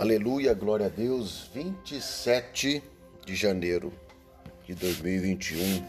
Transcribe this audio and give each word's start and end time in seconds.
Aleluia, 0.00 0.54
glória 0.54 0.86
a 0.86 0.88
Deus. 0.88 1.50
27 1.52 2.80
de 3.26 3.34
janeiro 3.34 3.92
de 4.64 4.72
2021. 4.72 5.84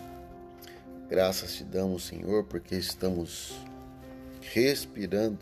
Graças 1.07 1.53
te 1.53 1.63
damos, 1.63 2.07
Senhor, 2.07 2.43
porque 2.45 2.73
estamos 2.73 3.53
respirando 4.41 5.37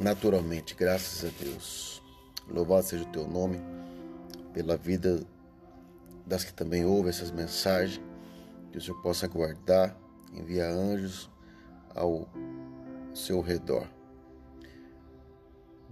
naturalmente. 0.00 0.74
Graças 0.74 1.24
a 1.24 1.44
Deus. 1.44 2.02
Louvado 2.48 2.84
seja 2.84 3.04
o 3.04 3.12
teu 3.12 3.28
nome 3.28 3.60
pela 4.52 4.76
vida 4.76 5.24
das 6.26 6.42
que 6.42 6.52
também 6.52 6.84
ouvem 6.84 7.10
essas 7.10 7.30
mensagens. 7.30 8.00
Que 8.72 8.78
o 8.78 8.80
Senhor 8.80 9.00
possa 9.00 9.28
guardar, 9.28 9.96
enviar 10.34 10.72
anjos 10.72 11.30
ao 11.94 12.28
seu 13.14 13.40
redor 13.40 13.86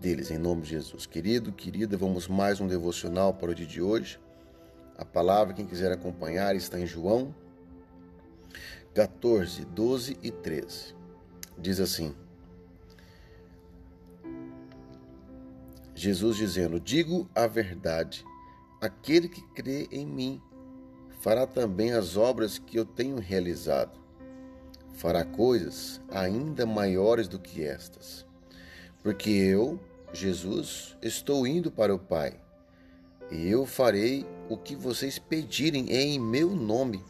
deles, 0.00 0.30
em 0.30 0.38
nome 0.38 0.62
de 0.62 0.70
Jesus. 0.70 1.04
Querido, 1.04 1.52
querida, 1.52 1.94
vamos 1.94 2.26
mais 2.26 2.58
um 2.58 2.66
devocional 2.66 3.34
para 3.34 3.50
o 3.50 3.54
dia 3.54 3.66
de 3.66 3.82
hoje. 3.82 4.18
A 4.96 5.04
palavra, 5.04 5.52
quem 5.52 5.66
quiser 5.66 5.92
acompanhar, 5.92 6.56
está 6.56 6.80
em 6.80 6.86
João 6.86 7.34
14, 8.94 9.66
12 9.66 10.16
e 10.22 10.30
13. 10.30 10.94
Diz 11.58 11.80
assim: 11.80 12.14
Jesus 15.94 16.38
dizendo: 16.38 16.80
Digo 16.80 17.28
a 17.34 17.46
verdade, 17.46 18.24
aquele 18.80 19.28
que 19.28 19.42
crê 19.52 19.86
em 19.92 20.06
mim 20.06 20.40
fará 21.20 21.46
também 21.46 21.92
as 21.92 22.16
obras 22.16 22.58
que 22.58 22.78
eu 22.78 22.86
tenho 22.86 23.18
realizado. 23.18 24.00
Fará 24.94 25.24
coisas 25.24 26.00
ainda 26.10 26.64
maiores 26.64 27.28
do 27.28 27.38
que 27.38 27.62
estas, 27.62 28.26
porque 29.02 29.30
eu 29.30 29.78
Jesus, 30.12 30.96
estou 31.00 31.46
indo 31.46 31.70
para 31.70 31.94
o 31.94 31.98
Pai, 31.98 32.34
e 33.30 33.48
eu 33.48 33.64
farei 33.64 34.26
o 34.48 34.56
que 34.56 34.74
vocês 34.74 35.18
pedirem 35.18 35.90
em 35.92 36.18
meu 36.18 36.50
nome, 36.50 37.02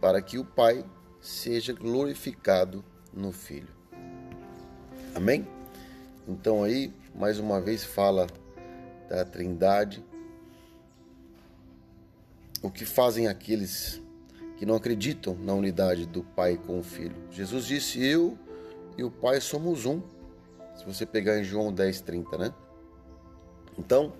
para 0.00 0.20
que 0.20 0.38
o 0.38 0.44
Pai 0.44 0.84
seja 1.20 1.72
glorificado 1.72 2.84
no 3.12 3.32
Filho. 3.32 3.74
Amém? 5.14 5.46
Então 6.28 6.62
aí, 6.62 6.92
mais 7.14 7.38
uma 7.38 7.60
vez 7.60 7.82
fala 7.82 8.26
da 9.08 9.24
Trindade. 9.24 10.04
O 12.60 12.70
que 12.70 12.84
fazem 12.84 13.26
aqueles 13.26 14.02
que 14.58 14.66
não 14.66 14.74
acreditam 14.74 15.34
na 15.34 15.54
unidade 15.54 16.04
do 16.04 16.22
Pai 16.22 16.58
com 16.58 16.78
o 16.78 16.82
Filho? 16.82 17.16
Jesus 17.30 17.64
disse: 17.64 18.04
Eu 18.04 18.36
e 18.98 19.02
o 19.02 19.10
Pai 19.10 19.40
somos 19.40 19.86
um. 19.86 20.02
Se 20.76 20.84
você 20.84 21.06
pegar 21.06 21.38
em 21.38 21.44
João 21.44 21.72
10, 21.72 22.00
30, 22.02 22.38
né? 22.38 22.54
Então, 23.78 24.12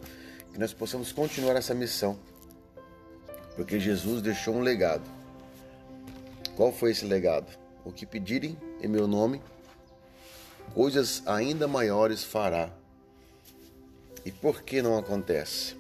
que 0.52 0.58
nós 0.58 0.72
possamos 0.72 1.12
continuar 1.12 1.56
essa 1.56 1.74
missão, 1.74 2.18
porque 3.54 3.78
Jesus 3.78 4.22
deixou 4.22 4.54
um 4.54 4.60
legado. 4.60 5.04
Qual 6.56 6.72
foi 6.72 6.90
esse 6.90 7.04
legado? 7.04 7.56
O 7.84 7.92
que 7.92 8.06
pedirem 8.06 8.58
em 8.82 8.88
meu 8.88 9.06
nome, 9.06 9.40
coisas 10.74 11.22
ainda 11.26 11.68
maiores 11.68 12.24
fará. 12.24 12.70
E 14.24 14.32
por 14.32 14.62
que 14.62 14.82
não 14.82 14.98
acontece? 14.98 15.76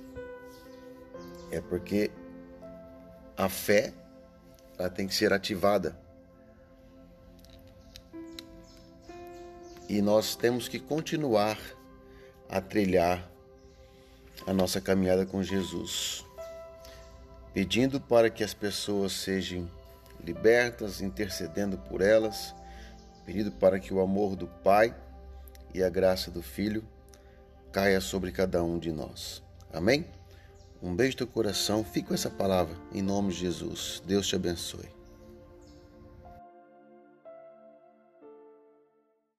É 1.50 1.60
porque 1.60 2.10
a 3.36 3.48
fé 3.48 3.92
ela 4.78 4.90
tem 4.90 5.06
que 5.06 5.14
ser 5.14 5.32
ativada. 5.32 5.98
E 9.88 10.02
nós 10.02 10.36
temos 10.36 10.68
que 10.68 10.78
continuar 10.78 11.58
a 12.48 12.60
trilhar 12.60 13.28
a 14.46 14.52
nossa 14.52 14.80
caminhada 14.80 15.24
com 15.24 15.42
Jesus, 15.42 16.24
pedindo 17.54 18.00
para 18.00 18.28
que 18.30 18.44
as 18.44 18.52
pessoas 18.52 19.12
sejam 19.12 19.70
libertas, 20.22 21.00
intercedendo 21.00 21.78
por 21.78 22.00
elas, 22.00 22.54
pedindo 23.24 23.50
para 23.52 23.78
que 23.78 23.92
o 23.94 24.00
amor 24.00 24.36
do 24.36 24.46
Pai 24.46 24.94
e 25.72 25.82
a 25.82 25.88
graça 25.88 26.30
do 26.30 26.42
Filho 26.42 26.84
caia 27.72 28.00
sobre 28.00 28.32
cada 28.32 28.62
um 28.62 28.78
de 28.78 28.92
nós. 28.92 29.42
Amém? 29.72 30.06
Um 30.82 30.94
beijo 30.94 31.16
no 31.20 31.26
coração, 31.26 31.82
fique 31.82 32.08
com 32.08 32.14
essa 32.14 32.30
palavra, 32.30 32.76
em 32.92 33.02
nome 33.02 33.32
de 33.32 33.40
Jesus. 33.40 34.02
Deus 34.06 34.26
te 34.26 34.36
abençoe. 34.36 34.88